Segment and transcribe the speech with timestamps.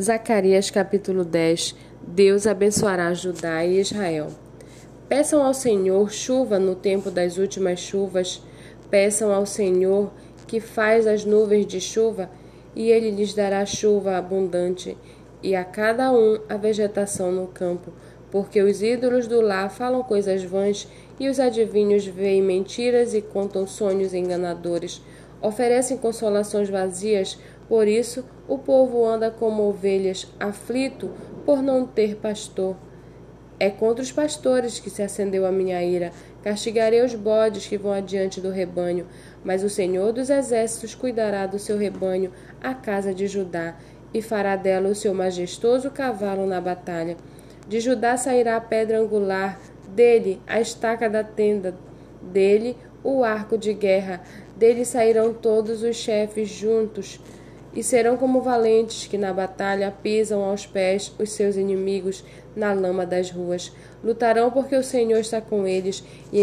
[0.00, 1.74] Zacarias capítulo 10
[2.06, 4.28] Deus abençoará Judá e Israel.
[5.08, 8.40] Peçam ao Senhor chuva no tempo das últimas chuvas.
[8.88, 10.12] Peçam ao Senhor
[10.46, 12.30] que faz as nuvens de chuva,
[12.76, 14.96] e ele lhes dará chuva abundante,
[15.42, 17.92] e a cada um a vegetação no campo.
[18.30, 20.86] Porque os ídolos do lar falam coisas vãs,
[21.18, 25.02] e os adivinhos veem mentiras e contam sonhos enganadores.
[25.42, 27.38] Oferecem consolações vazias,
[27.68, 31.10] por isso o povo anda como ovelhas, aflito
[31.44, 32.76] por não ter pastor.
[33.60, 36.12] É contra os pastores que se acendeu a minha ira.
[36.42, 39.06] Castigarei os bodes que vão adiante do rebanho,
[39.44, 43.76] mas o Senhor dos exércitos cuidará do seu rebanho, a casa de Judá,
[44.14, 47.16] e fará dela o seu majestoso cavalo na batalha.
[47.68, 51.74] De Judá sairá a pedra angular, dele a estaca da tenda,
[52.22, 54.22] dele o arco de guerra,
[54.56, 57.20] dele sairão todos os chefes juntos
[57.78, 62.24] e serão como valentes que na batalha pisam aos pés os seus inimigos
[62.56, 63.70] na lama das ruas.
[64.02, 66.40] Lutarão porque o Senhor está com eles e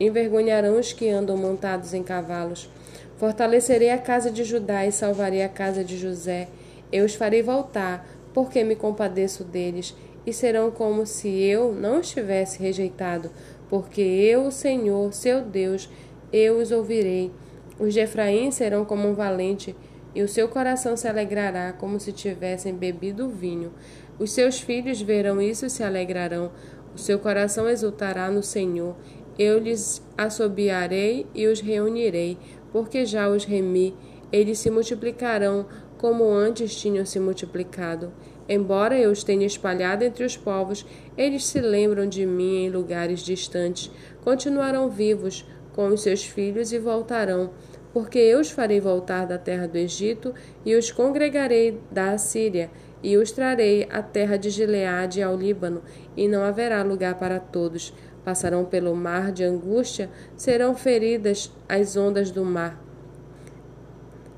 [0.00, 2.70] envergonharão os que andam montados em cavalos.
[3.18, 6.48] Fortalecerei a casa de Judá e salvarei a casa de José.
[6.90, 12.08] Eu os farei voltar, porque me compadeço deles, e serão como se eu não os
[12.08, 13.30] tivesse rejeitado,
[13.68, 15.86] porque eu, o Senhor, seu Deus,
[16.32, 17.30] eu os ouvirei.
[17.78, 19.76] Os de Efraim serão como um valente,
[20.16, 23.70] e o seu coração se alegrará como se tivessem bebido vinho.
[24.18, 26.52] Os seus filhos verão isso e se alegrarão.
[26.94, 28.96] O seu coração exultará no Senhor.
[29.38, 32.38] Eu lhes assobiarei e os reunirei,
[32.72, 33.94] porque já os remi.
[34.32, 35.66] Eles se multiplicarão
[35.98, 38.10] como antes tinham se multiplicado.
[38.48, 43.20] Embora eu os tenha espalhado entre os povos, eles se lembram de mim em lugares
[43.20, 43.90] distantes.
[44.24, 47.50] Continuarão vivos com os seus filhos e voltarão
[47.96, 50.34] porque eu os farei voltar da terra do Egito
[50.66, 52.70] e os congregarei da Assíria
[53.02, 55.80] e os trarei à terra de Gileade ao Líbano,
[56.14, 57.94] e não haverá lugar para todos.
[58.22, 62.78] Passarão pelo mar de angústia, serão feridas as ondas do mar.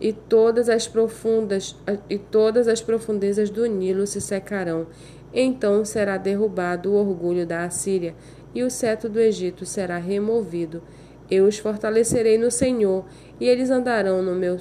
[0.00, 1.74] E todas as profundas
[2.08, 4.86] e todas as profundezas do Nilo se secarão.
[5.34, 8.14] Então será derrubado o orgulho da Assíria,
[8.54, 10.80] e o cetro do Egito será removido.
[11.30, 13.04] Eu os fortalecerei no Senhor,
[13.40, 14.58] e eles andarão no meu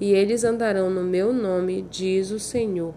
[0.00, 2.92] e eles andarão no meu nome, diz o Senhor.